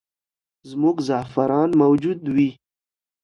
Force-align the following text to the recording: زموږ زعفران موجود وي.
زموږ 0.69 0.95
زعفران 1.07 1.69
موجود 1.81 2.19
وي. 2.35 2.49